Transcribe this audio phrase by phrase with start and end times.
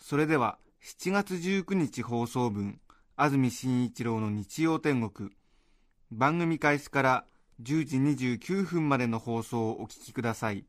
[0.00, 2.80] それでは7月19日放送分
[3.16, 5.30] 安住紳一郎の日曜天国。
[6.10, 7.24] 番組開始から
[7.62, 7.96] 10時
[8.28, 10.64] 29分までの放送をお聞きください。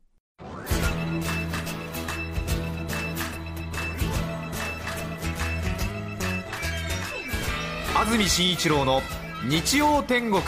[7.94, 9.00] 安住紳一郎の
[9.48, 10.42] 日曜天国。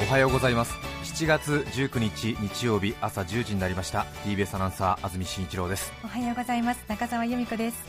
[0.00, 0.87] おはようございます。
[1.18, 4.06] 7月19日日曜日朝10時になりました。
[4.24, 5.92] TBS アナウンサー安住紳一郎です。
[6.04, 6.84] おはようございます。
[6.86, 7.88] 中澤由美子です。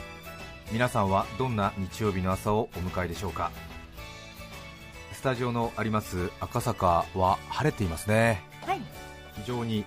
[0.72, 3.52] 皆さんはどんな日曜日の朝をお迎えでしょうか？
[5.14, 8.42] スタジオのあります赤坂は晴れていますね。
[8.66, 8.82] はい。
[9.36, 9.86] 非常に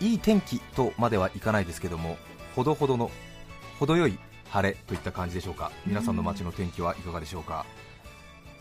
[0.00, 2.16] いい天気とまではいかないですけども
[2.54, 3.10] ほどほどの
[3.80, 5.72] 程よい晴れといった感じでしょうか？
[5.84, 7.66] 皆さんの街の天気はいかがでしょうか？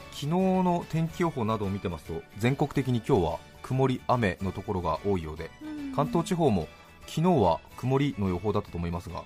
[0.10, 5.50] 昨日の天気予報などを見てますと全国的に今日は曇り雨のところが多いようで
[5.96, 6.68] 関東地方も
[7.08, 9.24] 昨日は曇りの予報だったと思いますが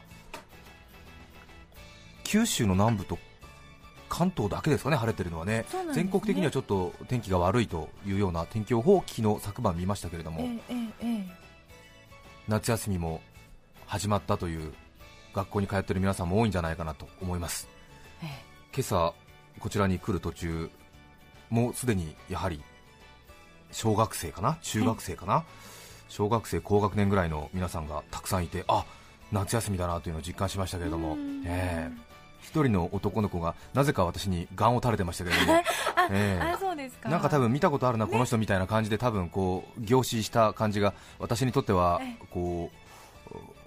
[2.23, 3.17] 九州の南部と
[4.07, 5.65] 関東だけですかね晴れてるのはね。
[5.87, 5.93] ね。
[5.93, 11.25] 全国的にはちょっと天気が悪いというような天気予報を昨日昨晩見ましたけれども、えええええ
[12.47, 13.21] 夏休みも
[13.85, 14.73] 始まったという
[15.33, 17.67] 学校に通っている皆さんも多いんじゃないかなと思います。
[18.23, 18.25] え。
[18.73, 19.13] 今朝
[19.59, 20.69] こちらに来る途中
[21.51, 22.63] もうすでにやはり
[23.71, 24.57] 小学生かな？
[24.61, 25.43] 中学生かな、
[26.07, 28.85] 小学生高学年ぐらいの皆さんがたくさんいてあ
[29.31, 31.13] 夏休みだなというのを実感しましたけれども。
[31.13, 31.43] うん。
[31.45, 32.09] ええ。
[32.41, 35.53] 一人の男の子がなぜか私にガンを垂れてましたけれども、
[36.09, 36.41] ええ。
[36.41, 37.09] あそうですか。
[37.09, 42.71] なんか多分見たことあるな、この人みたいな感じで多分こう凝視した感じが私にとってはえこ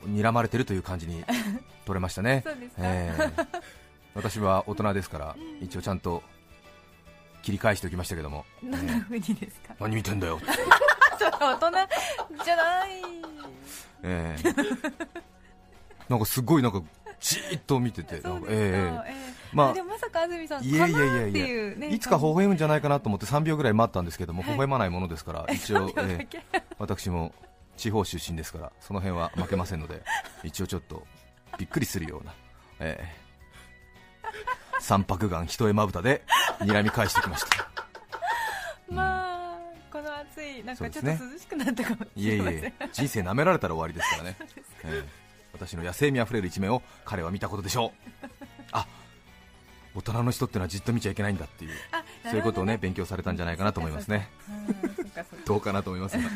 [0.05, 1.23] う睨まれてるという感じに
[1.87, 2.43] 取れましたね。
[2.79, 3.47] ええ。
[4.15, 6.23] 私は大人ですから一応ちゃんと
[7.43, 9.75] 切り返しておきましたけども、どんな風にですか？
[9.81, 10.41] 何見てんだよ、
[11.41, 11.71] 大人
[12.45, 12.89] じゃない。
[14.05, 14.43] ええ。
[16.09, 16.83] なんかすごいなんか
[17.21, 18.21] じーっと見てて。
[18.21, 19.33] なんかええええ。
[19.53, 24.53] まあでもまさか安住さんいやいやいやいやいつか微笑むんじゃないかなと思って3秒ぐらい待ったんですけども、はい。
[24.53, 26.43] 微笑まないものですから一応、 3秒だえけ？
[26.55, 27.35] え私も
[27.77, 30.03] 地方出身ですからその辺は負けませんので
[30.43, 31.07] 一応ちょっと
[31.59, 32.33] びっくりするような、
[32.81, 33.23] ええ
[34.83, 36.23] 三白眼一重まぶたで
[36.59, 37.71] 睨み返してきました。
[38.91, 39.59] まあ
[39.91, 42.65] この暑いなんかちょっと涼しくなったかもいえいしれません。
[42.65, 44.37] え人生舐められたら終わりですから ね、
[44.85, 45.09] ええ。
[45.53, 47.93] 私の野生味あふれる一面を彼は見たことでしょ
[48.25, 48.27] う。
[48.73, 48.87] あ
[49.95, 54.29] 大人の人ってのはじっと見ちゃいけないんだっていうあそういうことをね勉強されたんじゃないかなと思いますね。
[55.47, 56.29] どうかなと思いますが。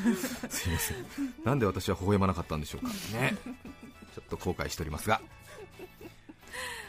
[0.50, 1.04] すいません。
[1.44, 2.92] なんで私は微笑まなかったんでしょうか。
[3.18, 3.34] ね。
[4.14, 5.20] ちょっと後悔しておりますが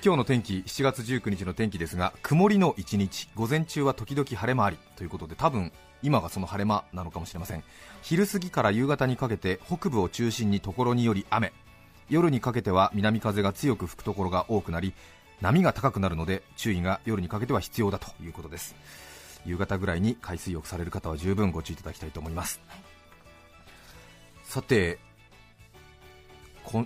[0.06, 5.72] 今日の天気7月19日の天気ですが曇りの一日午前中は時々晴れ間ありということで多分
[6.04, 7.64] 今がその晴れ間なのかもしれません。
[8.04, 11.52] 昼過ぎから夕方にかけて北部を中心にところにより雨。
[12.10, 14.94] 夜にかけては南風が強く吹くところが多くなり
[15.42, 18.76] 波が高くなるので注意が夜にかけては必要だということです。
[19.46, 22.60] 夕方ぐらいに海水浴される方は十分ご注意いただきたいと思います、
[24.44, 25.00] さて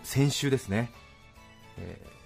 [0.04, 0.92] 先週ですね、
[1.78, 2.21] えー、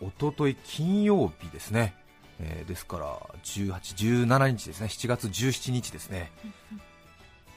[0.00, 1.94] おととい金曜日ですね、
[2.40, 4.86] えーですから18、17日ですね。
[4.88, 6.30] 7月17日ですね。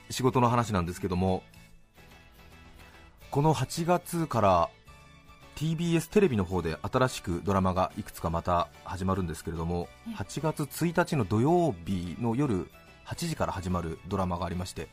[0.09, 1.44] 仕事の話なんですけども
[3.31, 4.69] この8月から
[5.55, 12.69] TBS テレビの方で新しくドラマがいくつかまた始まるんですけれども8月1日の土曜日の夜
[13.06, 14.88] 8時から始まるドラマがありまして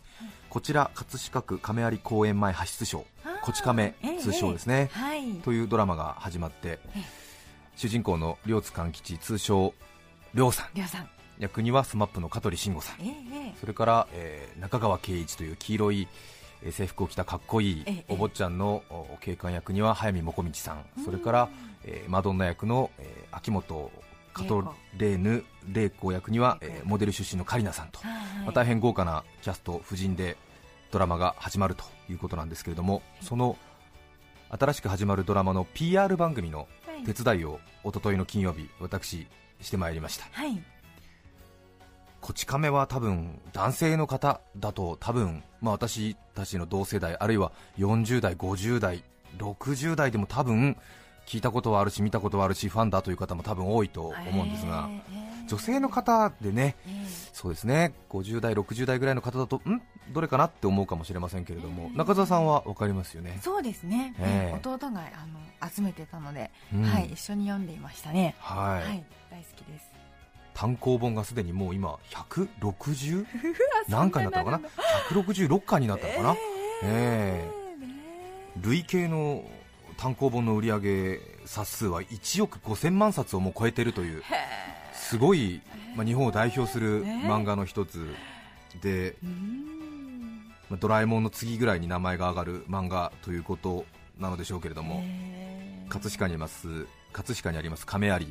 [0.50, 3.06] こちら葛飾区亀有公園前派出所
[3.42, 5.34] こち亀ええ通称ですね、はい。
[5.36, 7.25] というドラマが始まってええ
[7.76, 9.74] 主人公の両津勘吉通称
[10.34, 10.88] 両さん。
[10.88, 11.08] さん。
[11.38, 13.02] 役には SMAP の香取慎吾さん。
[13.02, 16.08] えええそれから、えー中川圭一という黄色い
[16.62, 21.48] えー制服を着たかっこいいええお坊ちゃんのお警官役には早見もこみちさん、それから、
[21.84, 23.90] えーマドンナ役の、えー秋元
[24.32, 28.16] カトレーヌ玲子役には、えーモデル出身のカリナさんと、えはい。
[28.44, 30.36] まあ、大変豪華なキャスト夫人で
[30.90, 33.56] ドラマが始まるということなんですけれどもその
[34.48, 39.26] 新しく始まるドラマの PR 番組のはい手伝いを一昨日の金曜日私
[39.60, 40.26] してまいりました。
[40.32, 40.62] はい。
[42.20, 49.04] こち亀は多分男性の方だと多分、まあ、私たちの同世代あるいは40代、50代、
[49.38, 50.76] 60代でも多分
[51.26, 59.80] 聞いたことはあるし見たことはあるしファンだという方も多分多いと思うんですが、えー女性の方でねえーそうですね50代、60代ぐらいの方だとん？
[60.12, 63.38] どれかなって思うかもしれませんけれども、えー中澤さんは分かりますよね？
[63.42, 64.58] そうですね、ええ。
[64.60, 65.02] 弟があ
[65.62, 66.82] の集めてたので、うん。
[66.82, 68.88] はい、一緒に読んでいましたね、はい。
[68.88, 69.92] はい、大好きです。
[70.52, 73.24] 単行本がすでにもう今160
[73.88, 74.68] 何回になったのかな
[75.10, 76.36] ？166回になったのかな、
[76.82, 77.48] え。
[78.62, 79.44] 累計の
[79.96, 84.22] 単行本の売り上げ冊数は1億5000万冊をもう超えてるという
[84.92, 85.60] すごい、
[85.94, 88.06] まあ、日本を代表する漫画の一つ
[88.80, 90.52] で、うん。
[90.68, 93.84] まあドラえもんの次ぐらいに名前が上がる漫画ということ
[94.18, 95.88] なのでしょうけれども、えー。
[95.88, 98.24] 葛飾にあります葛飾にあります亀有はい。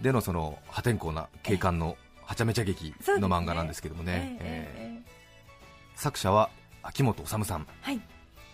[0.00, 5.18] でのその破天荒な警官のはちゃめちゃ劇の漫画なんですけどもね、ええーえ
[5.98, 6.48] 作者は
[6.84, 7.66] 秋元治さん。
[7.82, 8.00] はい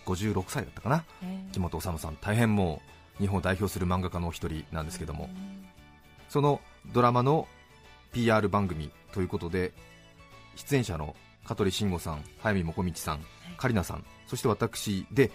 [0.05, 1.03] 56歳だったかな。
[1.23, 1.49] えー。
[1.49, 2.81] 秋元治さん大変も
[3.19, 5.29] う日本を代表する漫画家のお一人なんですけども。
[6.29, 7.47] そのドラマの
[8.11, 9.73] PR 番組ということで
[10.55, 11.15] 出演者の
[11.45, 15.31] 香取慎吾さん早見もこみちさん香里奈さんそして私で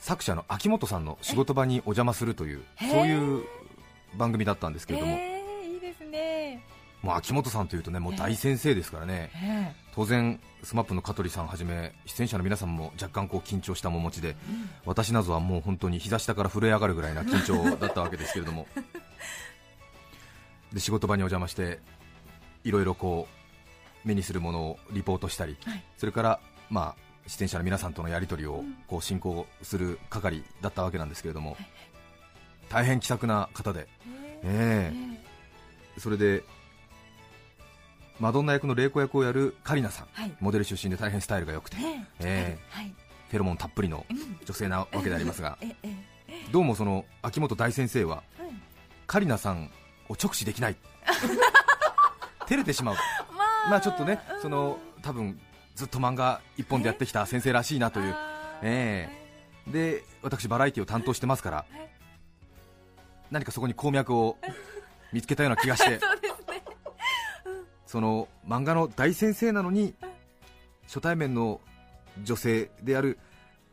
[0.00, 3.44] 作者の秋元さんの仕事場にお邪魔するというそういう
[4.16, 5.18] 番組だったんですけれども、
[7.08, 14.36] ね、もう秋元さんというとねもう大先生ですからね、え当然 SMAP の香取さんはじめ出演者の皆さんも若干こう緊張した面持ちで、
[14.84, 18.66] 私などはもう本当に膝下から震え上がるぐらいな緊張だったわけですけれども。
[20.72, 21.80] で仕事場にお邪魔して
[22.62, 23.26] いろいろこ
[24.04, 25.82] う目にするものをリポートしたり、はい。
[25.96, 31.56] それからまあ出演者の皆さんとのやり取りをこう進行する係だったわけなんですけれども、
[32.68, 33.88] 大変気さくな方で、
[34.44, 34.92] え
[35.96, 36.00] え。
[36.00, 36.44] それで
[38.18, 40.06] マドンナ役の玲子役をやるカリナさん。
[40.12, 40.32] はい。
[40.40, 42.92] モデル出身で大変スタイルが良くて、ねえはい。
[43.28, 44.38] フェロモンたっぷりのうん。
[44.44, 45.56] 女性なわけでありますが。
[45.62, 45.94] ええ
[46.52, 48.60] どうもその秋元大先生はうん
[49.06, 49.70] カリナさん
[50.08, 50.76] を直視できない。
[52.46, 52.94] 照れてしまう。
[52.94, 53.70] まあ。
[53.70, 54.42] まあちょっとねうん。
[54.42, 55.40] その多分
[55.76, 58.12] ずっと漫画一本でやってきた先生らしいなという。
[58.12, 58.58] あー。
[58.62, 59.08] え
[59.68, 61.56] で私バラエティを担当してますから。
[61.58, 61.88] はい。
[63.30, 64.38] 何かそこに鉱脈を
[65.12, 66.00] 見つけたような気がして
[67.88, 69.94] その漫画の大先生なのに
[70.84, 71.62] 初対面の
[72.22, 73.18] 女性である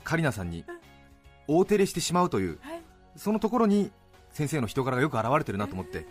[0.05, 0.63] カリナさんに
[1.47, 2.81] 大照れしてしまうというはい。
[3.17, 3.91] そのところに
[4.31, 6.05] 先生の人柄がよく表れてるなと思って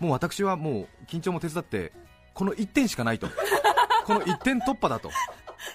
[0.00, 1.92] もう私はもう緊張も手伝って
[2.32, 3.28] この1点しかないと。
[4.06, 5.10] この1点突破だと。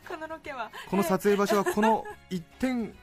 [0.10, 0.72] このロケは。
[0.90, 2.96] この撮影場所はこの1点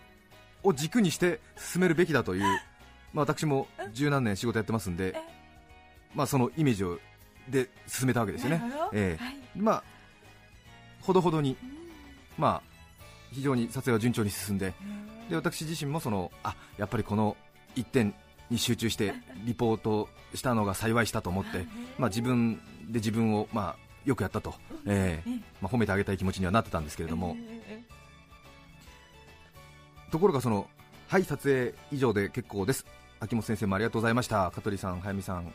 [0.64, 2.42] を軸にして進めるべきだという、
[3.12, 5.16] まあ、私も十何年仕事やってますんで、
[6.12, 6.98] まあ、そのイメージを
[7.48, 8.62] で進めたわけですよね。
[8.92, 9.24] ええ。
[9.24, 9.36] はい。
[9.56, 9.84] まあ、
[11.00, 11.56] ほどほどに、
[12.38, 12.74] まあ、
[13.32, 14.74] 非常に撮影は順調に進んで
[15.28, 17.36] で私自身もそのあやっぱりこの
[17.74, 18.14] 1点
[18.50, 19.14] に集中して
[19.44, 21.66] リポートしたのが幸いしたと思って、
[21.98, 22.56] まあ、自分
[22.86, 24.54] で自分を、まあ、よくやったと、
[24.86, 25.30] ええ。
[25.60, 27.36] まあ、褒めてあげたい気持ちにはなってたんですけれども、
[30.10, 30.68] ところがその
[31.08, 32.84] はい撮影以上で結構です。
[33.20, 34.50] 秋元先生もありがとうございました。
[34.50, 35.52] 香取さん早見さん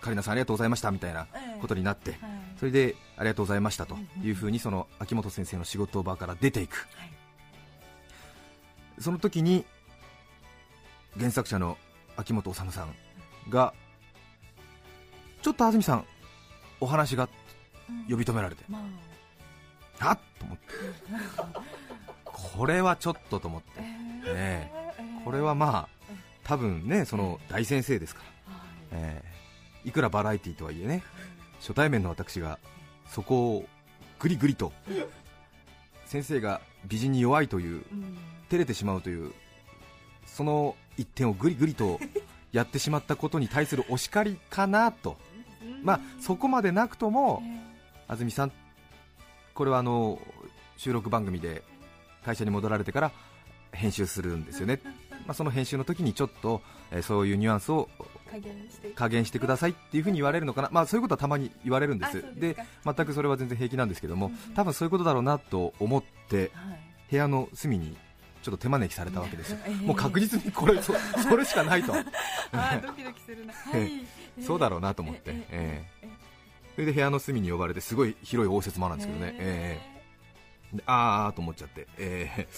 [0.00, 1.26] カリナさんありがとうございましたみたいな
[1.60, 2.20] ことになってはい。
[2.58, 6.88] それでありがとうございましたというふうにその秋元先生の仕事場から出ていく。
[6.96, 7.12] はい。
[8.98, 9.64] その時に
[11.18, 11.78] 原作者の
[12.16, 12.94] 秋元治さん
[13.48, 13.72] が
[15.42, 16.04] ちょっと安住さん
[16.80, 17.28] お話が
[18.08, 18.78] 呼び止められてま
[20.00, 20.10] あ。
[20.10, 20.64] あっと思って。
[22.24, 23.68] これはちょっとと思って。
[24.26, 24.76] ええ。
[24.76, 25.88] ーこれはまあ
[26.44, 28.68] 多分ねその大先生ですから、はい。
[28.92, 29.39] ええ
[29.84, 31.02] いくらバラエティーとはいえね
[31.60, 32.58] 初対面の私が
[33.08, 33.66] そこを
[34.18, 34.72] グリグリと
[36.06, 37.84] 先生が美人に弱いという
[38.48, 39.32] 照れてしまうという
[40.26, 41.98] その一点をグリグリと
[42.52, 45.16] やってしまったことに対するお叱りかなと、
[45.82, 47.42] まあ、そこまでなくとも
[48.08, 48.52] 安住さん
[49.54, 50.18] これはあの
[50.76, 51.62] 収録番組で
[52.24, 53.12] 会社に戻られてから
[53.72, 54.80] 編集するんですよね、
[55.26, 56.60] まあ、その編集の時にちょっと、
[56.90, 57.88] えそういうニュアンスを
[58.30, 62.24] 加減して加減してくださいっていうふうに言われるのかな、まあ、そういうことはたまに言われるんです。
[62.36, 64.54] で全くそれは全然平気なんですけどもうん。
[64.54, 66.80] 多分そういうことだろうなと思ってはい。
[67.10, 67.96] 部屋の隅に
[68.42, 70.94] ちょっと手招きされたわけですよ、ええもう確実にこれそ
[71.28, 71.92] それしかないと。
[72.52, 73.52] あードキドキするな。
[73.52, 74.42] はい。
[74.42, 76.08] そうだろうなと思って、ええええ
[76.74, 79.89] それで部屋の隅に呼ばれてすごい広い応接間なんですけどね、ええであー
[80.86, 82.48] あーと思っちゃって、ええ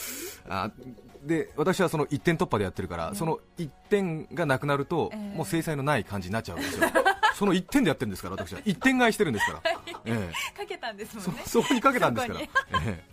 [0.49, 6.88] あーで私はその1点突破でやってるから、その1点がなくなると、ええもう制裁のない感じになっちゃうんですよ、
[7.35, 8.61] その1点でやってるんですから私は。
[8.61, 9.62] 1点買いしてるんですから、
[10.04, 10.59] ええ。
[10.59, 11.42] かけたんですもそんね。
[11.47, 12.40] そこにかけたんですから。
[12.40, 13.04] そこええ。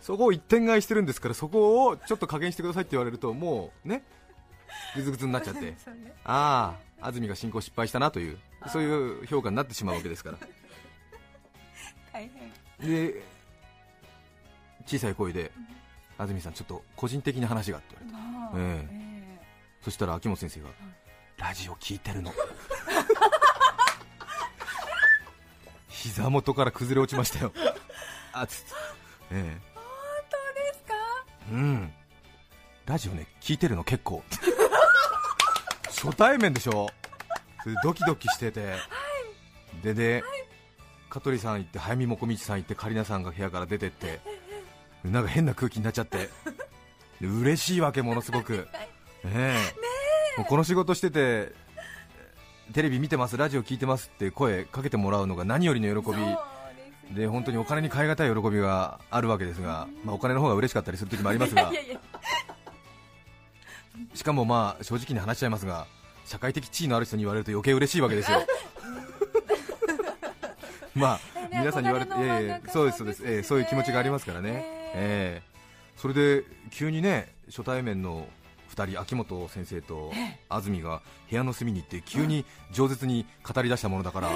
[0.00, 4.04] そこを1点買いしてるんですからそこをちょっと加減してくださいって言われるともうね
[4.94, 5.76] ぐずぐずになっちゃって。
[6.24, 8.38] ああ安住が進行失敗したなという
[8.68, 10.38] そういう評価になってしまうわけですから。
[12.12, 12.28] 大
[12.78, 12.88] 変。
[12.88, 13.22] で
[14.88, 15.52] 小さい声で
[16.16, 18.32] 安住さんちょっと個人的な話がって言われて。
[18.32, 19.38] まあええ。
[19.82, 20.68] そしたら秋元先生が、
[21.36, 22.32] ラジオ聞いてるの。
[25.88, 27.52] 膝元から崩れ落ちましたよ。
[28.32, 28.72] あつつ
[29.30, 29.60] ええ。
[29.74, 29.82] 本
[30.30, 30.94] 当ですか？
[31.52, 31.92] うん。
[32.86, 34.22] ラジオね聞いてるの結構。
[35.84, 36.88] 初対面でしょ？
[37.62, 38.76] それでドキドキしてて、
[39.82, 40.24] でで、
[41.10, 44.20] 香取さん行って早見もこみちさん行ってカリナさんが部屋から出てって
[45.10, 46.30] なんか変な空気になっちゃって。
[47.20, 48.68] で嬉しいわけものすごく。
[49.24, 49.54] ねえ。
[50.38, 51.52] もうこの仕事してて
[52.72, 56.16] テレビ見てますラジオ聞いてますって声かけてもらうのが何よりの喜び。
[56.16, 56.38] ですね。
[57.12, 61.72] で本当にお金に換え難い喜びがあるわけですが、まあ、お金の方が嬉しかったりする時もありますが。
[64.14, 65.86] しかもまあ正直に話しちゃいますが
[66.24, 68.46] 社会的地位のある人に言われると余計嬉しいわけですよ。
[70.94, 75.42] まあね皆さんに言われて、ええ漫画家そうですそうです、ええそういう気持ちがありますからね、ええ。
[75.44, 75.58] え
[75.96, 78.26] それで急にね初対面の
[78.74, 80.12] 2人秋元先生と
[80.48, 84.30] 安住が部屋の隅に行って急に饒舌に語り出したものだから、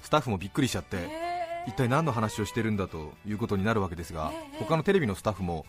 [0.00, 4.58] スタッフもびっくりしちゃって、え一体何の話をしてるんだということになるわけですが、ええ。
[4.60, 5.66] 他のテレビのスタッフも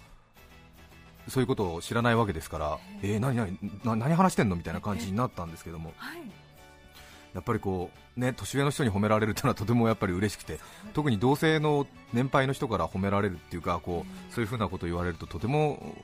[1.27, 4.55] そういうことを知らないわけですから、えー、何何な何話してんの？
[4.55, 6.19] みたいな感じになったんですけども、はい
[7.39, 10.59] やっぱりこう、ね、年上の人に褒められるというのはとてもやっぱり嬉しくて、
[10.93, 15.95] 特に同性の年配の人から褒められるっていうか、こうそういうふうなことを言われるととても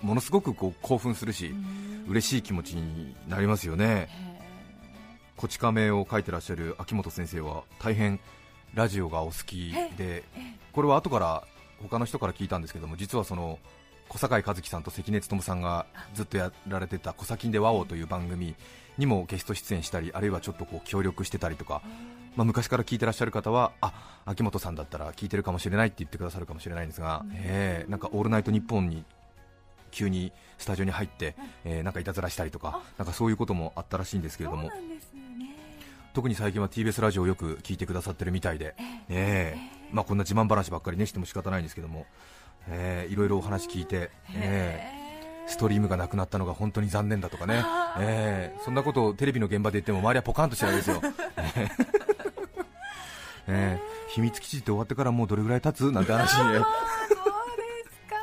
[0.00, 1.54] ものすごくこう興奮するし、
[2.08, 4.08] 嬉しい気持ちになりますよね。
[5.36, 8.18] こち亀を書いてらっしゃる秋元先生は大変
[8.72, 10.24] ラジオがお好きで、
[10.72, 11.44] これは後から
[11.82, 13.58] 他の人から聞いたんですけども、実はその
[14.12, 18.54] 小坂井和樹さんと関根勤さんがずっとやられてた「コサキンでワオ」という番組
[18.98, 21.80] にもゲスト出演したり、あるいはちょっとこう協力してたりとか、
[22.36, 29.02] まあ、昔から聞いてらっしゃる方は、あ秋元さんだったら聞いてるかもしれないって言ってくださるかもしれないんですが、えーなんか「オールナイトニッポン」に
[29.90, 34.70] 急にスタジオに入って、えーなんかいたずらしたりとか、なんかそういうこともあったらしいんですけれども。
[36.12, 38.74] 特に最近は TBS ラジオをよく聞いてくださってるみたいで、
[39.08, 39.82] ええ。
[39.92, 42.06] まあ、こんな自慢話ばっかりねしても仕方ないんですけども、
[42.68, 45.02] ええいろいろお話聞いて、ええ
[45.46, 47.64] ストリームがなくなったのが本当に残念だとかね、
[47.98, 51.00] ええそんなことをテレビの現場で言っても周りはポカンとしてるんですよ、
[51.36, 51.68] ええ
[53.48, 56.36] ええ秘密基地って終わってからもうどれぐらい経つなんて話で。
[56.36, 56.64] そうです
[58.08, 58.16] か。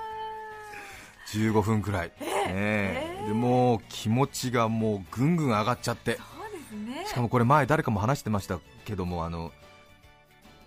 [1.34, 6.18] 15分くらい、ええでもう気持ちがもうぐんぐん上がっちゃって。
[6.18, 7.06] そうですね。
[7.06, 9.52] しかもこれ前誰かも話してましたけどもあの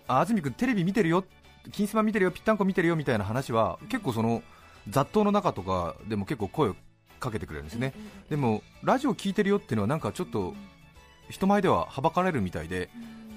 [0.07, 1.23] あ安住君テレビ見てるよ
[1.71, 4.43] 金スマ見てるよぴったんこ見てるよみたいな話は結構その
[4.89, 6.75] 雑踏の中とかでも結構声を
[7.19, 7.93] かけてくれるんですね。
[8.29, 10.53] でもラジオ聞いてるよっていうのはなんかちょっと
[11.29, 12.89] 人前でははばかれるみたいで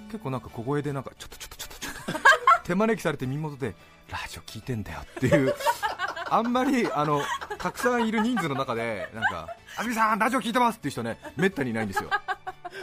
[0.09, 2.21] 結構なんか小声でなんかちょっとちょっとちょっとちょっと
[2.65, 3.77] 手招きされて耳元で
[4.11, 5.55] ラジオ聞いてんだよっていう
[6.29, 7.23] あんまりあの
[7.59, 12.11] たくさんいる人数の中でなんか安住さんラジオ聞いてますっていう人ねめったにいないんですよ。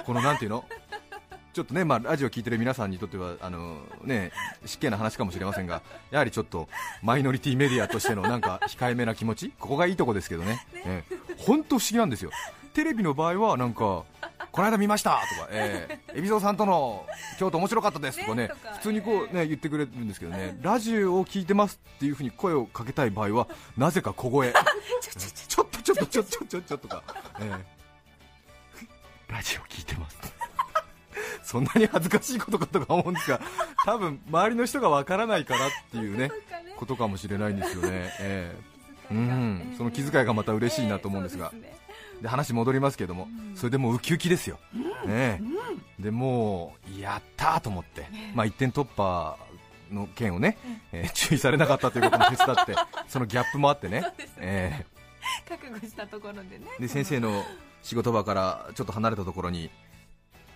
[0.06, 0.64] このなんていうの？
[1.54, 4.32] ちょっとね、まあ、ラジオ聞いてる皆さんにとってはあの、ね、
[4.66, 6.68] 失敬な話かもしれませんが、やはりちょっと
[7.04, 11.16] マイノリティメディアとしてのなんか控えめな気持ち、ここがいいとこですけどね、ええ。
[11.38, 12.32] 本当不思議なんですよ、
[12.74, 14.04] テレビの場合はなんか、
[14.52, 17.06] この間見ましたとか、ええ、海老蔵さんとの
[17.38, 24.60] 京都面白かったですとかねね普通にこう、ね、言ってくれるんですけどね、ラジオを聞いてますっていうふうに声をかけたい場合は、 なぜか小声、ちょ
[25.64, 26.78] っとちょっとちょっとちょっとちょっと。
[26.80, 27.04] とか、
[27.40, 27.52] え
[29.30, 29.34] え。
[29.34, 30.33] ラジオ聞いてます。
[31.54, 33.40] そんなに恥ずかしいことかとか思うんですが、
[33.86, 36.32] 多分周りの人がわからないからっていうねね。
[36.78, 37.90] ことかもしれないんですよね。
[38.20, 39.14] ええ。
[39.14, 41.76] うん、その気遣いがまた嬉しいなと思うんですが、そうね。
[42.24, 44.58] で話戻りますけども、それでもうウキウキですよ、
[45.06, 45.40] ねえ
[46.00, 49.38] でもうやったーと思って、まあ、一点突破
[49.92, 50.58] の件をね、
[50.92, 52.76] えー注意されなかったということも手伝って、
[53.08, 54.04] そのギャップもあってね、
[54.38, 54.86] え
[55.48, 56.66] 覚悟したところでね。
[56.80, 57.44] ーで先生の
[57.84, 59.70] 仕事場からちょっと離れたところに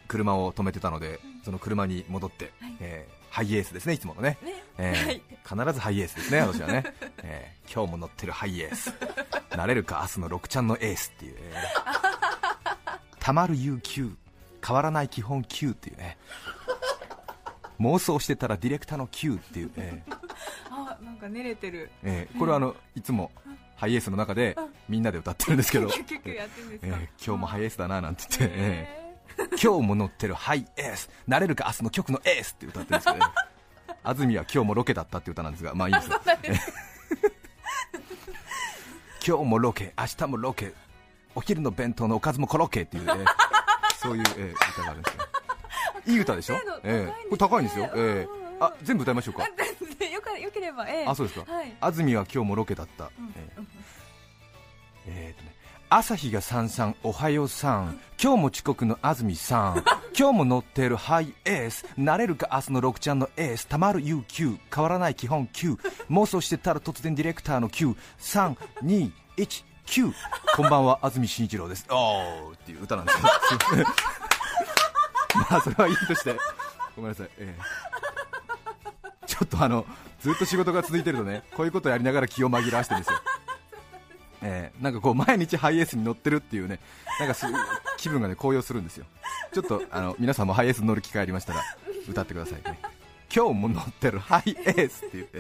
[0.08, 4.64] 車を止めてたので、その車に戻って、えーハイエースですね、いつものね、ね。
[4.80, 5.22] えーはい。
[5.66, 6.84] 必ずハイエースですね、私はね、
[7.24, 8.94] えー今日も乗ってるハイエース、
[9.56, 14.16] なれるか、明日の6ちゃんのエースっていう、えー たまる UQ、
[14.66, 16.18] 変わらない基本 Q っていうね、
[17.80, 20.18] 妄想してたらディレクターの Q っていう、えー。
[20.72, 21.92] あなんか練れてる。
[22.04, 23.32] えーこれはあのいつも
[23.76, 24.58] ハイエースの中で
[24.90, 25.98] みんなで歌ってるんですけど、今
[27.20, 29.07] 日もハイエースだななんて言って、えー
[29.62, 31.10] 今日も乗ってるハイエース。
[31.28, 33.26] なれるか明日の曲のエースって歌ってるんですけど、ね、
[34.04, 35.74] 安住は今日もロケだったって歌なんですが。
[35.76, 36.10] まあいいです
[39.28, 40.74] 今日もロケ明日もロケ。
[41.36, 43.14] お昼の弁当のおかずもコロッケっていうね
[44.00, 45.24] そういう、えー歌があるんですよ。
[46.08, 46.56] いい歌でしょ？
[46.84, 49.48] ええこれ高いんですよ、ええあ全部歌いましょうか。
[50.00, 51.78] でよかよければ、ええあそうですか、はい。
[51.80, 53.66] 安住は今日もロケだった、えー。
[55.08, 55.56] えーとね
[55.90, 57.98] 朝日がさんさんおはようさん。
[58.22, 59.86] 今日も遅刻の安住さん。
[60.18, 61.86] 今日も乗ってるハイエース。
[61.96, 63.68] なれるか明日の6ちゃんのエース。
[63.68, 65.78] たまる UQ 変わらない基本 Q
[66.12, 70.12] 妄想してたら突然ディレクターの Q321 Q
[70.58, 71.86] こんばんは安住紳一郎です。
[71.90, 73.30] おーっていう歌なんですよ。
[75.50, 76.36] まあそれはいいとして。
[76.98, 77.88] ごめんなさい、ええ。
[79.26, 79.86] ちょっとあの
[80.20, 83.20] ずっと仕事が続いてるとねこういうことをやりながら気を紛らわしてるんですよ、
[84.42, 86.80] えー、なんかこう毎日ハイエースに乗ってるっていうね
[87.20, 87.46] なんかす
[87.98, 89.06] 気分がね高揚するんですよ、
[89.52, 91.64] ちょっとあの皆さんもハイエース乗る機会ありましたら
[92.08, 92.80] 歌ってくださいね、
[93.34, 95.40] 今日も乗ってるハイエースって言って、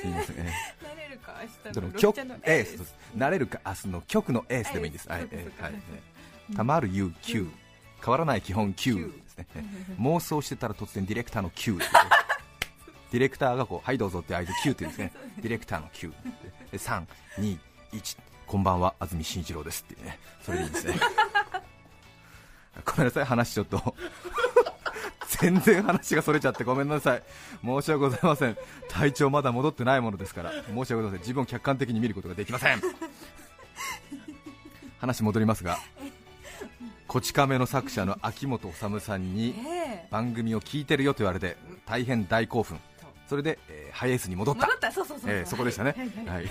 [0.00, 5.28] すみません、えー、なれるか明日の曲エース、なれるか明日の曲のエースでもいいです、はい、はい、
[5.60, 7.48] はい、たまる UQ、
[8.02, 9.46] 変わらない基本 Q ですね、
[10.00, 11.78] 妄想してたら突然ディレクターの Q
[13.12, 16.12] ディレクターがこうはいどうぞって合図9というんですね、ディレクターの9、
[16.72, 17.04] 3、
[17.38, 17.58] 2、
[17.92, 20.94] 1こんばんは安住紳一郎ですってねそれでいいですね。
[22.84, 23.94] ごめんなさい話ちょっと。
[25.40, 27.22] 全然話がそれちゃってごめんなさい。
[27.64, 28.56] 申し訳ございません。
[28.88, 31.20] 体調まだ戻ってないものですから申し訳ございません。
[31.20, 32.80] 自分を客観的に見ることができません。
[34.98, 35.78] 話戻りますが
[37.06, 39.54] こち亀の作者の秋元治さんに
[40.10, 42.78] 番組を聞いてるよと言われて大変大興奮。
[43.28, 44.62] それで、えーハイエースに戻った。
[44.66, 44.92] 戻った。
[44.92, 46.36] そうそうそうえーそこでしたね、はいはい。
[46.36, 46.50] はい。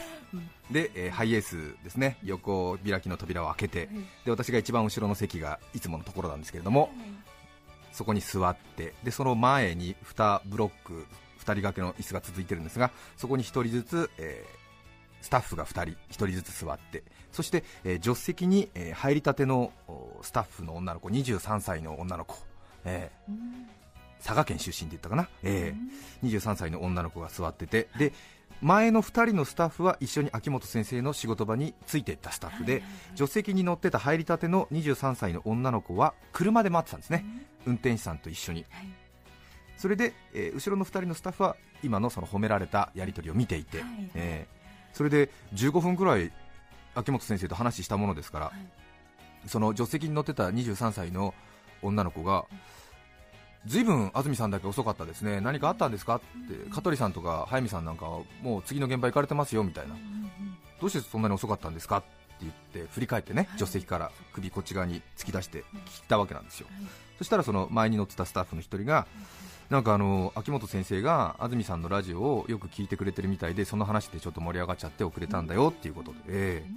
[0.72, 2.18] で、えーハイエースですね。
[2.24, 3.90] 横開きの扉を開けて
[4.26, 6.90] で私が一番後ろの席がいつものところなんですけれども
[7.92, 10.94] そこに座ってでその前に2ブロック
[11.38, 14.66] 2人掛けの椅子が続いてるんですがそこに1人ずつ、えー
[15.22, 22.36] スタッフが2人1人ずつ座ってそして、えー助手席に、えー入りたてのおスタッフの女の子23歳の女の子、
[22.84, 23.34] えー
[24.24, 27.88] 佐賀県出身って言ったかな、えー23歳の女の子が座ってて。
[27.98, 28.14] で
[28.62, 37.26] 前の2人のスタッフは一緒に秋元先生の仕事場についていったスタッフで助手席に乗ってた入りたての23歳の女の子は車で待ってたんですね、
[37.66, 38.88] 運転手さんと一緒に、はい。
[39.78, 44.56] それで、えー後ろの2人のスタッフは今のその褒められたやり取りを見ていて、えー
[44.96, 46.32] それで15分くらい
[46.96, 48.52] 秋元先生と話したものですから、
[49.48, 51.34] その助手席に乗ってた23歳の
[51.82, 52.46] 女の子が、
[53.66, 56.18] ずいぶん安住さんだけ遅かったですね、何かあったんですか？
[56.18, 59.96] って、香取さんとか早見さんなんかはもう次の現場行かれてますよみたいな、
[60.80, 61.98] どうしてそんなに遅かったんですか？
[61.98, 62.08] って
[62.42, 62.54] 言っ
[62.86, 66.68] て振り返ってね、助手席から首こっち側に突き出して聞いたわけなんですよ、
[67.18, 69.08] そしたらその前に乗ってたスタッフの一人が、
[69.70, 76.72] なんかあの秋元先生が安住さんのラジオをよく聞いてくれてるみたいで、その話でちょっと盛り上がっちゃって遅れたんだよっていうことで、ええ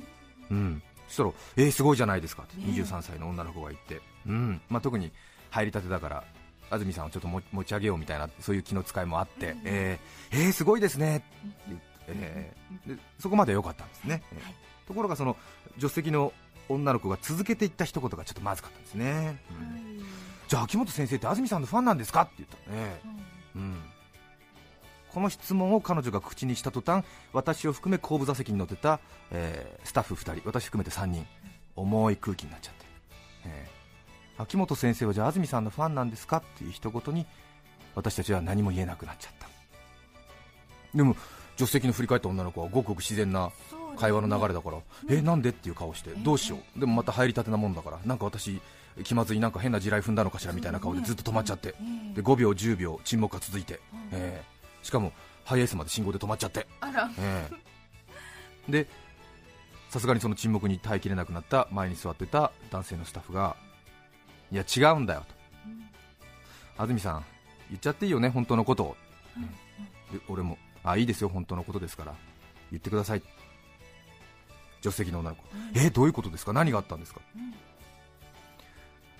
[0.50, 2.56] うん、そしたら、えー、すごいじゃないですかって。
[2.56, 4.60] 23歳の女の子が言って、うん。
[4.70, 5.10] まあ、特に
[5.50, 6.24] 入りたてだから、
[6.70, 11.16] 安住さんをちょっと持持ち上げようみたいな、そういう気の使いもあって、えーえーすごいですね。
[11.16, 11.26] って
[11.68, 14.88] 言って、えーでそこまでは良かったんですね、えー。
[14.88, 15.36] ところがその
[15.76, 16.32] 助手席の
[16.68, 19.38] 女の子が続けていった一言がちょっとまずかったんですね。
[19.50, 19.88] うん
[20.48, 23.00] じゃあ秋元先生って安住さんのファンなんですかって言ったのね、
[23.54, 23.76] うん、
[25.12, 27.04] この質問を彼女が口にした途端
[27.34, 28.98] 私を含め後部座席に乗ってた、
[29.30, 31.26] えースタッフ2人私含めて3人
[31.76, 32.86] 重い空気になっちゃって、
[33.44, 33.77] えー
[34.38, 37.26] 秋元先生はじゃあ安住さんのファンなんですかっていう一言に
[37.94, 39.48] 私たちは何も言えなくなっちゃった。
[40.94, 41.16] でも
[41.56, 43.50] 助手席の振り返った女の子はごくごく自然な
[43.96, 44.78] 会話の流れだから、
[45.10, 48.60] えなんでっていう顔して、どうしよう、でもまた入りたてなもんだから、なんか私、
[49.02, 51.74] 気まずい、なんか変な地雷踏んだのかしらみたいな顔でずっと止まっちゃって、
[52.14, 53.80] で5秒、10秒、沈黙が続いて、
[54.12, 54.86] えー。
[54.86, 55.12] しかも
[55.44, 57.10] ハイエースまで信号で止まっちゃって、あら。
[57.18, 58.72] えー。
[58.72, 58.86] で
[59.88, 63.56] さすがにその沈黙に耐えきれなくなった前に座ってた男性のスタッフが、
[64.50, 65.24] いや、違うんだよ
[66.76, 67.24] と、安住さん、
[67.68, 68.84] 言っちゃっていいよね、本当のこと。
[68.84, 68.96] を、
[70.12, 72.14] で俺も、あいいですよ、本当のことですから、
[72.70, 73.22] 言ってください。
[74.80, 75.42] 助手席の女の子、
[75.74, 77.20] えーどういうことですか、何があったんですか、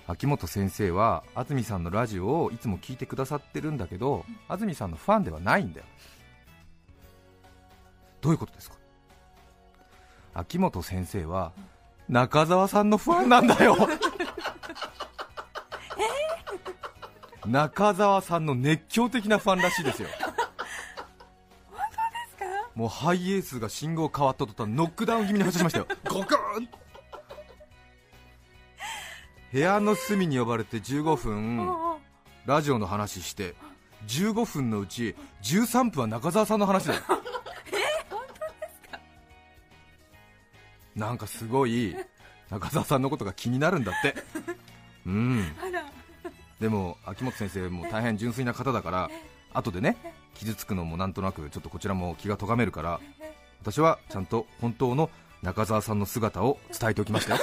[0.07, 5.85] 秋元先生は安住さんのラジオをいつも聞いてくださってるんだけど、安住さんのファンではないんだよ、
[8.21, 8.77] どういうことですか、
[10.33, 11.51] 秋元先生は
[12.07, 13.75] 中澤さんのファンなんだよ。
[17.49, 20.09] 中澤さんの熱狂的なファンらしいですよ。
[22.75, 26.69] もうハイエースが信号変わった途端ノックダウン気味に走りましたよ、 ゴクーン。
[29.51, 31.67] 部屋の隅に呼ばれて15分
[32.45, 33.55] ラジオの話して
[34.05, 37.01] 15分のうち13分は中澤さんの話だよ。
[37.09, 37.11] え
[38.11, 38.99] 本当ですか？
[40.95, 41.95] なんかすごい
[42.51, 44.15] 中澤さんのことが気になるんだって。
[45.07, 45.55] うん。
[45.61, 45.83] あら
[46.59, 49.09] でも秋元先生も大変純粋な方だから
[49.53, 49.97] 後でね
[50.35, 52.99] 傷つくのもなんとなくちょっとこちらも気が咎めるから
[53.61, 55.09] 私はちゃんと本当の
[55.41, 57.41] 中澤さんの姿を伝えておきましたよ。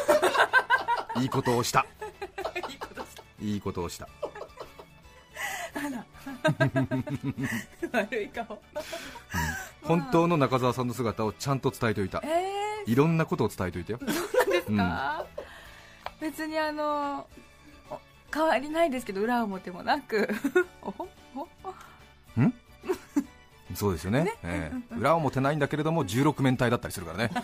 [1.20, 1.86] いいことをした。
[3.40, 4.08] いいことをした。
[7.92, 8.62] 悪い顔。
[9.82, 12.22] 本当の中澤さんの姿をちゃんと伝えておいた。
[12.24, 13.98] えいろんなことを伝えておいたよ。
[14.00, 15.24] ー、か、
[16.20, 17.26] 別にあのお
[18.36, 20.28] 変わりないですけど裏表もなく。
[20.82, 20.88] お
[21.34, 21.46] お
[22.36, 22.54] うん？
[23.74, 24.32] そうですよね。
[24.44, 24.94] ええ。
[24.96, 27.30] 裏表ないんだけれども16面体だったりするからね。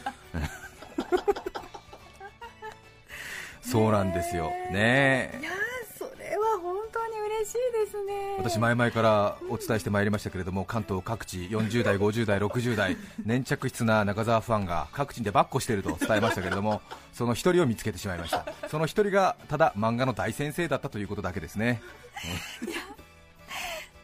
[3.62, 4.50] そうなんですよ。
[4.70, 5.54] ねいやー
[5.98, 16.80] それは本当に嬉しいですね私前々からお伝えしてまいりましたけれども関東各地40代50代60代粘着質な中澤ファンが各地でばっこしていると伝えましたけれども
[17.12, 18.44] その一人を見つけてしまいました。
[18.68, 21.82] その一人がただ漫画の大先生だったということだけですね。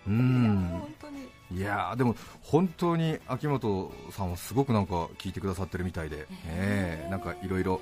[0.07, 0.69] ういやん。
[0.81, 1.29] 本当に。
[1.51, 7.81] いやーでも本当に秋元さんはすごくなんか聞いてくださってるみたいで、ええなんかいろいろ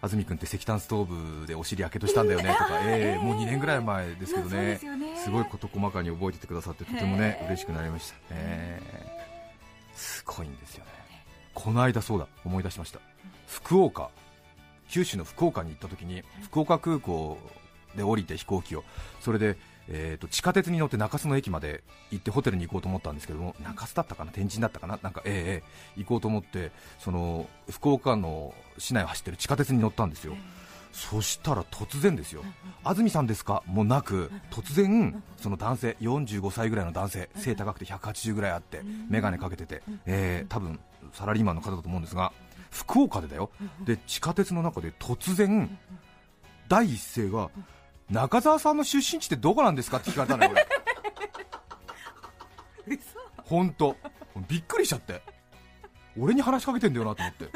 [0.00, 4.80] 安住君って石炭ストーブでお尻やけどしたんだよねとか、ええもう2年ぐらい前ですけどね。
[5.24, 9.02] すごい事細かに覚えててくださってとてもね嬉しくなりました、ええ。
[9.94, 10.90] すごいんですよね。
[11.54, 12.28] この間そうだ。
[12.44, 13.00] 思い出しました。
[13.48, 14.10] 福岡
[14.88, 17.38] 九州の福岡に行った時に福岡空港
[17.96, 18.84] で降りて飛行機を。
[19.20, 19.56] それで、
[19.90, 24.32] えー、と地下鉄に乗って中洲の駅まで行ってホテルに行こうと思ったんですけども中洲だったかな？
[24.32, 24.98] 天神だったかな？
[25.02, 25.62] なんかえええ
[25.96, 30.36] え行こうと思ってその福岡の市内を走ってる地下鉄に乗ったんですよ、
[30.92, 32.42] そしたら突然ですよ、
[32.84, 33.62] 安住さんですか？
[33.66, 40.80] もなく、突然、その男性、45歳ぐらいの男性、背高くて180ぐらいあって、眼鏡かけてて、えー、多分
[41.12, 42.32] サラリーマンの方だと思うんですが、
[42.70, 43.50] 福岡でだよ、
[43.84, 45.78] で地下鉄の中で突然、
[46.68, 47.50] 第一声が、
[48.10, 50.66] 中澤さんの出身地ってどこなんですかって聞かれたのよ、俺、
[53.44, 53.96] 本当、
[54.48, 55.22] びっくりしちゃって、
[56.18, 57.46] 俺に話しかけてんだよなと思って。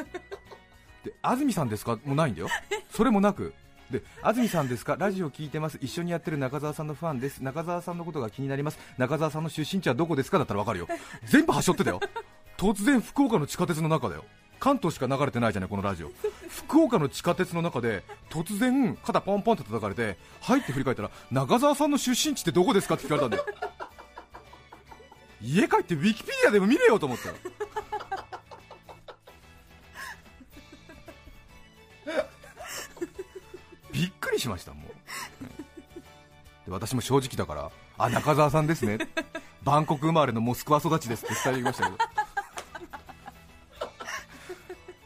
[1.04, 1.98] で安住さんですか？
[2.04, 2.48] もうないんだよ。
[2.90, 3.54] それもなく。
[3.90, 4.96] で安住さんですか？
[4.96, 5.78] ラジオ聞いてます。
[5.80, 7.40] 一緒にやってる中澤さんのファンです。
[7.40, 8.78] 中澤さんのことが気になります。
[8.98, 10.88] 中澤さんの出身地はどこですかだったらわかるよ。
[11.24, 12.00] 全部端折ってたよ。
[12.56, 14.24] 突然福岡の地下鉄の中だよ。
[14.60, 16.12] 関東しか流れてないじゃないこのラジオ
[16.52, 22.96] 福岡の地下鉄の中で突然肩ポンポンって叩かれて入って振り返ったら中澤さんの出身地ってどこですか？
[22.96, 23.44] って聞かれたんだよ。
[25.40, 27.34] 家帰ってウィキペディアでも見れよと思ったよ。
[33.92, 34.92] びっくりしましたもう。
[36.66, 38.98] で私も正直だからあ中澤さんですね。
[39.62, 41.98] バンコク生まれのモスクワ育ちですって伝えてきましたけど。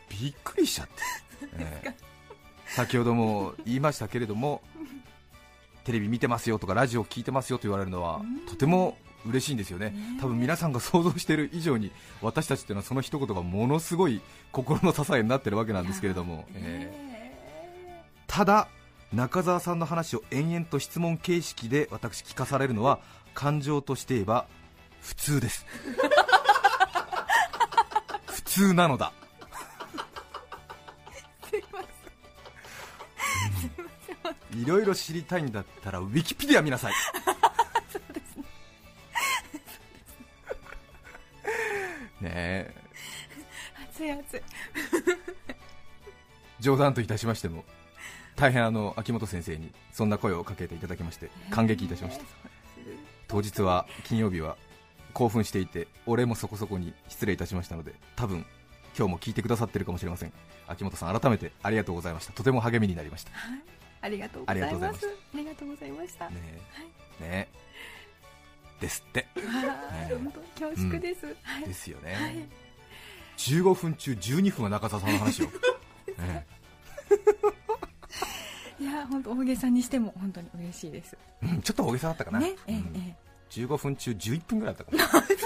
[0.09, 0.95] びっくりしちゃって、
[1.59, 2.07] ええ
[2.67, 4.61] 先ほども言いましたけれども
[5.85, 11.91] テレビ見てますよとかラジオ聞いてますよと言われるのはとても嬉しいんですよね、多分皆さんが想像している以上に
[12.23, 14.21] 私たちっていうのはその一言がものすごい
[14.53, 18.05] 心の支えになってるわけなんですけれども、ええ。
[18.29, 18.69] ただ
[19.13, 23.01] 中澤さんの話を延々と質問形式で私聞かされるのは
[23.35, 24.47] 感情として言えば
[25.01, 25.67] 普通です。
[28.27, 29.13] 普通なのだ
[34.63, 36.93] いろいろ知りたいんだったらウィキペディア見なさい。
[42.21, 42.31] ね。
[42.33, 42.75] え。
[43.91, 44.41] 熱い熱い。
[46.61, 47.65] 冗談といたしましても
[48.35, 52.25] 大変あの秋元先生にそんな声をかけていただきまして感激いたしました。
[53.29, 54.57] 当日は金曜日は
[55.13, 58.45] 興奮していてお礼もそこそこに失礼いたしましたので多分
[58.97, 60.33] 今日も聞いてくださってるかもしれません。
[60.67, 62.33] 秋元さん改めてありがとうございました。
[62.33, 63.31] とても励みになりました。
[63.31, 65.07] ありがとうございありがとうございます。
[65.07, 66.31] ありがとうございました。
[66.31, 66.37] ね
[67.21, 67.23] え。
[67.23, 67.67] ねえ。
[68.81, 69.27] ですって。
[69.35, 71.65] はい本当恐縮です、はい。
[71.65, 72.49] ですよね、はい。
[73.39, 75.47] 15分中12分は中澤さんの話を、
[76.19, 76.47] ね
[78.79, 81.17] いや本当大げさにしても本当に嬉しいです。
[81.43, 83.17] えうんちょっと大げさだったかな、ねええうんえ。
[83.21, 85.27] え15分中11分ぐらいだったかな。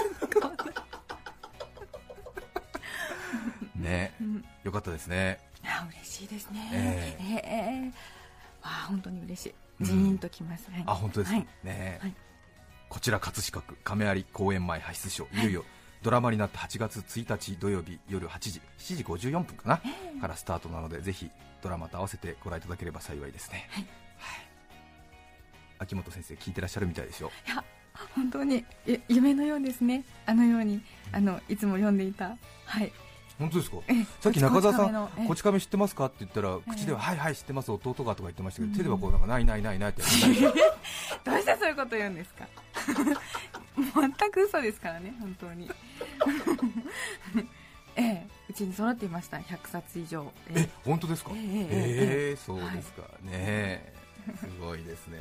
[3.75, 4.45] ねうん。
[4.63, 5.39] よかったですね。
[5.63, 6.69] あ嬉しいですね。
[6.73, 8.20] ええ
[8.61, 9.55] あ本当に嬉しい。
[9.81, 9.85] うん。
[9.85, 11.99] ジーンときます、はいあ本当ですねえ。
[12.01, 12.13] はい。
[12.89, 15.43] こちら葛飾区亀有公園前派出所い。
[15.43, 15.65] よいよ
[16.01, 19.81] ドラマになって8月1日土曜日夜8時7時54分かな、
[20.19, 21.29] からスタートなのでぜひ
[21.61, 23.85] ドラマと合わせてご覧いただければ幸いですね、はい。
[25.77, 27.63] 秋元先生聞いてらっしゃるみたいですよいや
[28.15, 30.03] 本当にゆ夢のようですね。
[30.25, 32.37] あのようにあのいつも読んでいた。
[32.65, 32.91] はい
[33.41, 33.77] 本当ですか？
[33.87, 36.05] えさっき中澤さん、こち亀知ってますか？
[36.05, 40.11] って言ったら、口では、はいはい、知ってます、弟がとか言ってましたけど、手ではこう、なんか、ないないないないって どう
[41.39, 42.47] してそういうこと言うんですか？
[43.75, 45.69] 全く嘘ですからね本当に。
[47.97, 50.31] ええうちに揃っていました100冊以上。
[50.49, 51.31] ええ、本当ですか？
[51.35, 53.93] ええそうですか、ね。
[54.39, 55.19] すごいですね。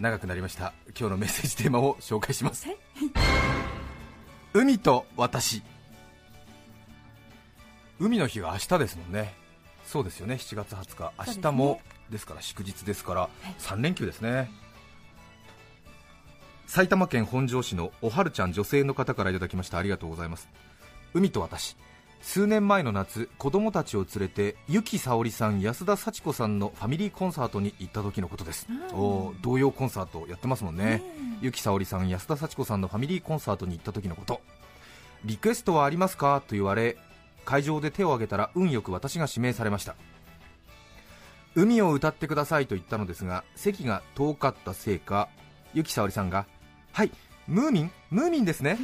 [0.00, 0.74] 長くなりました。
[0.98, 2.66] 今日のメッセージテーマを紹介します。
[4.56, 5.62] 海と私。
[8.00, 9.34] 海の日が明日ですもんね。
[9.84, 11.12] そうですよね、7月20日。
[11.18, 14.50] 明日もですから祝日ですから、3連休ですね。
[16.66, 20.48] 埼玉県本庄市のおはるちゃん女性の方からいただきましたありがとうございます
[21.14, 21.76] 海と私
[22.26, 31.04] 数年前の夏子供たちを連れて由紀さおりさん安田幸子さんのファミリーコンサートに行った時のことです、おー童謡コンサートやってますもんね。
[31.40, 34.40] 由紀さおりさん安田幸子さんのファミリーコンサートに行った時のこと。
[35.24, 36.42] リクエストはありますか？
[36.48, 36.96] と言われ
[37.44, 39.94] 会場で手を挙げたら運よく私が指名されました。
[41.54, 45.28] 海を歌ってくださいと言ったのですが席が遠かったせいか
[45.74, 46.46] 由紀さおりさんが
[46.90, 47.12] はい
[47.46, 48.78] ムーミンムーミンですね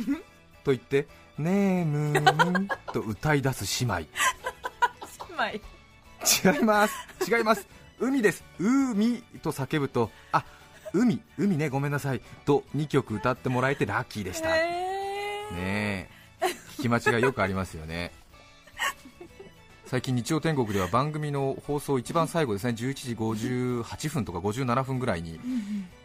[0.63, 1.09] と言って
[1.43, 4.09] ねえムーミンと歌い出す姉妹。
[5.45, 5.61] 姉
[6.53, 6.59] 妹。
[6.59, 6.95] 違います。
[7.29, 7.67] 違います。
[7.99, 8.45] 海です。
[8.59, 10.45] 海と叫ぶとあ
[10.93, 12.21] 海海ねごめんなさい。
[12.45, 15.49] と2曲歌ってもらえてラッキーでした、え。
[15.51, 16.47] ーねえ。
[16.79, 18.13] 聞き間違いよくありますよね
[19.93, 25.39] 最近日曜天国では番組の放送一番最後ですね11時58分とか57分ぐらいに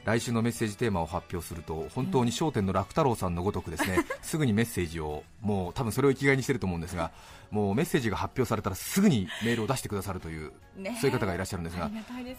[0.03, 7.11] 来週のメッセージテーマを発表すると本当に笑点の楽太郎さんのごとくですね すぐにメッセージをもう多分それを生きがいにしてると思うんですが
[7.49, 10.51] もうメッセージが発表されたらすぐにメールを出してくださるという
[10.99, 11.89] そういう方がいらっしゃるんですが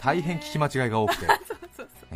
[0.02, 1.26] 大変聞き間違いが多くて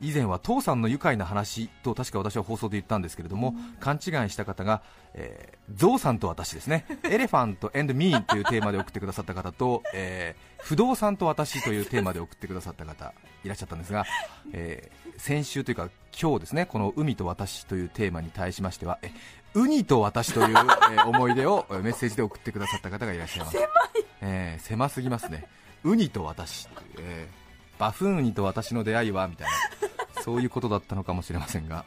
[0.00, 4.82] 以前は父さんの愉快な話と確か私は放送で言ったんですけれども、勘違いした方が、
[5.14, 13.12] えーゾウさんと私ですね、エレファント and me というテーマで送ってくださった方と、えー不動産と私というテーマで送ってくださった方
[13.44, 14.04] いらっしゃったんですが、
[14.52, 15.88] えー先週というか
[16.20, 19.10] 今日ですね、この海と私というテーマに対しましては、え
[19.54, 23.56] ウニと私という、えー思い出をえーメッセージで送ってくださった方がいらっしゃいます。
[24.20, 25.46] えー狭すぎますね、
[25.84, 27.46] ウニと私えー
[27.78, 29.52] バフンウニと私の出会いはみたいな、
[30.26, 31.84] そういうことだったのかもしれませんが、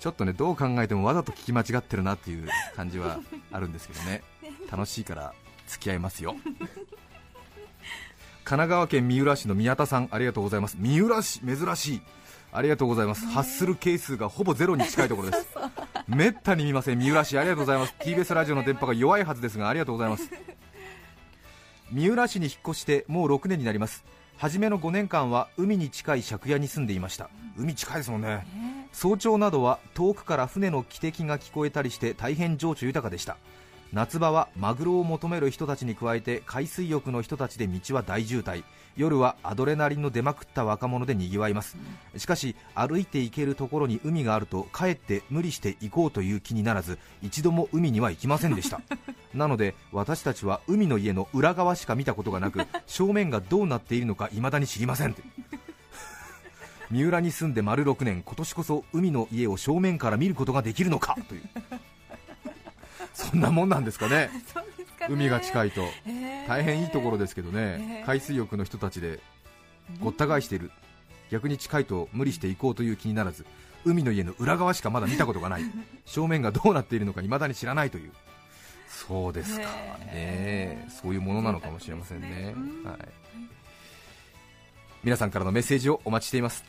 [0.00, 3.20] ちょっとねどう考えてもわざと聞き間違ってるなっていう感じは
[3.52, 4.22] あるんですけどね、
[4.72, 5.34] 楽しいから
[5.68, 6.34] 付き合いますよ。
[8.44, 10.76] 神奈川県三浦市の宮田さん、ありがとうございます。
[10.80, 12.02] 三浦市、珍しい。
[12.50, 13.26] ありがとうございます。
[13.26, 15.46] 発する係数がほぼゼロに近いところです。
[16.08, 17.94] めったに見ません、三浦市、ありがとうございます。
[18.00, 20.30] TBS ラジオの電波が弱いはずですが、ありがとうございます。
[21.92, 24.02] 三浦市に引っ越してもう6年になります。
[24.40, 27.28] 初めの5年間は海に近い借家に住んでいました。
[27.58, 28.46] 海近いですもんね。
[28.90, 33.36] 早朝などは遠くから船の汽笛が聞こえたりして大変情緒豊かでした
[33.92, 38.62] 夏場はマグロを求める人たちに加えて海水浴の人たちで道は大渋滞。
[38.96, 41.76] 夜はアドレナリンの出まくった若者でにぎわいます。
[42.16, 48.80] しかし歩いて行けるところに海があるとかえって無理して行こうという気にならず一度も海には行きませんでした。
[49.34, 55.16] なので私たちは海の家の裏側しか見たことがなく正面がどうなっているのか未だに知りません。
[56.90, 61.42] 三浦に住んで丸6年今年こそ海の家を正面から見ることができるのかという
[63.12, 64.30] そんなもんなんですかね。
[64.98, 65.14] かね。
[65.14, 65.88] 海が近いと。
[66.06, 66.48] えー。
[66.48, 68.00] 大変いいところですけどね。
[68.00, 68.04] えー。
[68.04, 69.20] 海水浴の人たちで
[70.00, 70.70] ごった返している。
[71.30, 73.46] 逆に近いと無理して行こうという気にならず
[73.84, 75.62] 海の家の裏側しかまだ見たことがない。
[76.04, 78.12] 正面がどうなっているのか未だに知らないという。
[78.88, 79.66] そうですか
[80.06, 80.88] ね。
[81.00, 82.54] そういうものなのかもしれませんね。
[82.84, 83.30] はい。
[85.02, 86.62] 皆さんからのメッセージをお待ちしています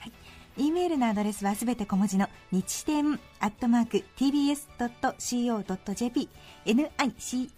[0.57, 4.69] e メールのアドレスはすべて小文字の日天アットマーク tbs.co.jp
[6.65, 7.49] nichiten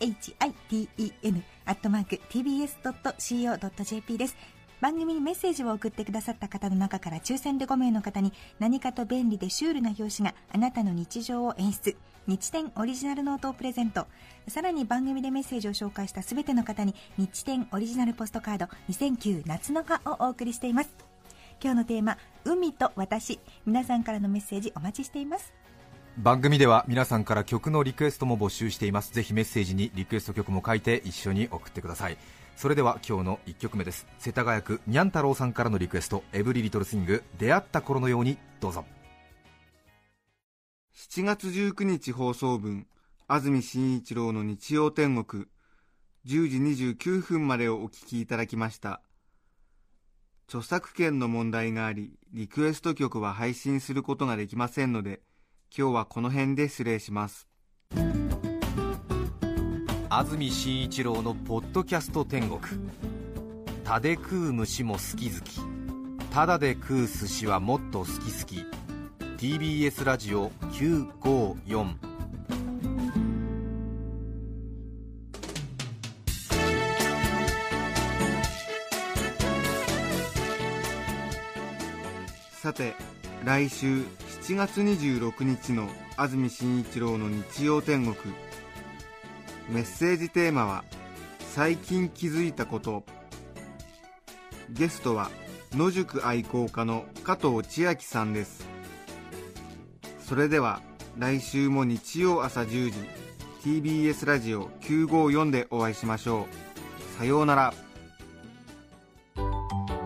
[1.65, 4.35] アットマーク tbs.co.jp です。
[4.79, 11.95] 番組にメッセージを送ってくださった方の中から抽選で5名の方に何かと便利でシュールな表紙があなたの日常を演出。
[12.27, 14.07] 日天オリジナルノートをプレゼント。
[14.47, 21.12] さらに番組でメッセージを紹介したすべての方に日天オリジナルポストカード2009夏の葉をお送りしています
[21.63, 25.53] 今日のテーマ「海と私」皆さんからのメッセージお待ちしています。
[26.17, 29.13] 番組では皆さんから曲のリクエストも募集しています。
[29.13, 32.17] ぜひメッセージにリクエスト曲も書いて一緒に送ってください。
[32.57, 34.05] それでは今日の1曲目です。
[34.19, 36.25] 世田谷区にゃん太郎さんからのリクエスト。
[36.33, 38.83] エブリリトルスイング出会った頃のようにどうぞ。
[40.93, 42.87] 7月19日放送分
[43.29, 45.45] 安住紳一郎の日曜天国。
[46.25, 49.01] 10時29分までをお聞きいただきました
[50.53, 55.21] 著作権の問題がありリクエスト曲は配信することができませんので
[55.75, 57.47] 今日はこの辺で失礼します。
[60.09, 62.61] 安住紳一郎のポッドキャスト天国。
[63.83, 65.59] タで食う虫も好き好き。
[66.31, 68.63] タダで食う寿司はもっと好き好き。
[69.37, 72.12] TBS ラジオ954
[82.63, 82.95] さて
[83.43, 84.03] 来週
[84.45, 88.33] 7月26日の安住紳一郎の日曜天国。
[89.67, 90.85] メッセージテーマは
[91.53, 93.03] 「最近気づいたこと」
[94.71, 95.29] ゲストは
[95.73, 98.65] 野宿愛好家の加藤千秋さんです。
[100.25, 100.81] それでは
[101.17, 102.97] 来週も日曜朝10時
[103.61, 107.17] TBS ラジオ954でお会いしましょう。
[107.17, 107.73] さようなら。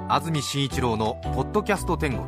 [0.10, 2.28] 安住紳一郎の「ポッドキャスト天国」